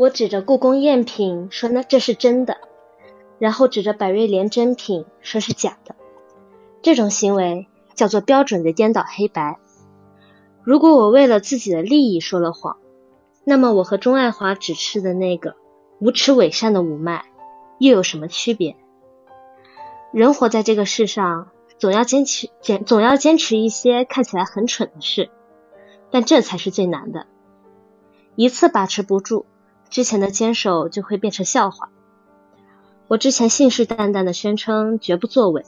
[0.00, 2.56] 我指着故宫赝品说那这是真的，
[3.38, 5.94] 然后指着百瑞莲真品说是假的。
[6.80, 9.58] 这种行为叫做标准的颠倒黑白。
[10.64, 12.78] 如果我为了自己的利益说了谎，
[13.44, 15.54] 那么我和钟爱华指斥的那个
[15.98, 17.26] 无耻伪善的五脉
[17.78, 18.76] 又有什么区别？
[20.14, 25.28] 人活在这个世上，总要坚持坚总要坚持一些看起来很蠢的事，
[26.10, 27.26] 但这才是最难的。
[28.34, 29.44] 一次把持不住，
[29.90, 31.90] 之前的坚守就会变成笑话。
[33.08, 35.64] 我之前信誓旦旦的宣称绝不作伪，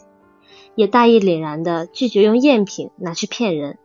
[0.76, 3.78] 也大义凛然的拒绝用赝品拿去骗人。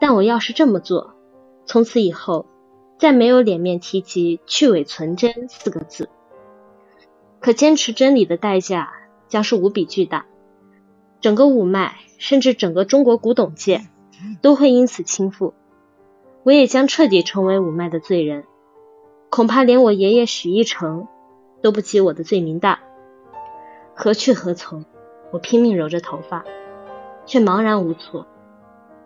[0.00, 1.14] 但我要是这么做，
[1.66, 2.46] 从此以后
[2.98, 6.08] 再没有脸面提及去伪存真四个字。
[7.40, 8.92] 可坚持真理的代价
[9.28, 10.26] 将是无比巨大，
[11.20, 13.86] 整个五脉，甚至整个中国古董界
[14.42, 15.52] 都会因此倾覆。
[16.42, 18.44] 我也将彻底成为五脉的罪人，
[19.30, 21.08] 恐怕连我爷爷许一成
[21.62, 22.80] 都不及我的罪名大。
[23.94, 24.84] 何去何从？
[25.30, 26.44] 我拼命揉着头发，
[27.26, 28.26] 却茫然无措。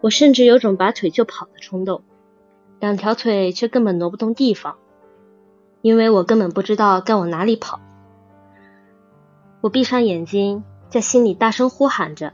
[0.00, 2.02] 我甚至有种拔腿就跑的冲动，
[2.78, 4.78] 两条腿却根本挪不动地方，
[5.80, 7.80] 因为我根本不知道该往哪里跑。
[9.60, 12.32] 我闭上眼睛，在心里大声呼喊着：“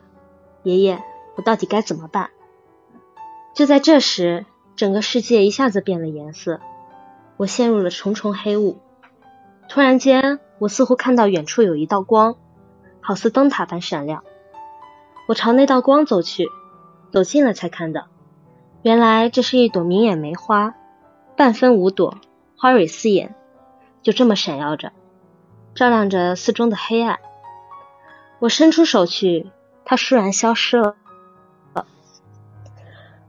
[0.64, 1.02] 爷爷，
[1.36, 2.30] 我到底该怎么办？”
[3.55, 4.47] 就在这时。
[4.77, 6.61] 整个世界一下子变了颜色，
[7.39, 8.78] 我陷入了重重黑雾。
[9.69, 12.36] 突然间，我似乎看到远处有一道光，
[13.00, 14.25] 好似灯塔般闪亮。
[15.28, 16.48] 我朝那道光走去，
[17.12, 18.08] 走近了才看到，
[18.83, 20.75] 原来这是一朵明眼梅花，
[21.36, 22.19] 半分五朵，
[22.56, 23.34] 花蕊四眼，
[24.02, 24.92] 就这么闪耀着，
[25.75, 27.19] 照亮着四中的黑暗。
[28.41, 29.50] 我伸出手去，
[29.84, 30.97] 它倏然消失了。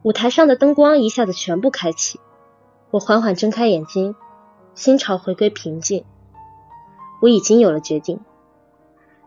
[0.02, 2.22] 舞台上的灯光一下子全部开启，
[2.92, 4.16] 我缓缓睁开眼睛，
[4.74, 6.06] 心潮回归平静。
[7.22, 8.20] 我已经有了决定，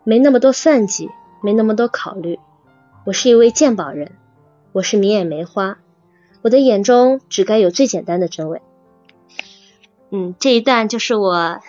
[0.03, 1.11] 没那么多算计，
[1.43, 2.41] 没那么多考虑。
[3.05, 4.13] 我是一位鉴宝人，
[4.73, 5.79] 我是明眼梅花，
[6.43, 8.63] 我的眼中只该有最简单的真伪。
[10.11, 11.61] 嗯，这一段就是我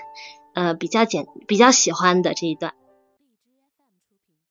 [0.53, 2.73] 呃比较简比较喜欢的这一段。